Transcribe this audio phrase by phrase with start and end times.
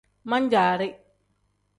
[0.29, 0.87] Man-jaari.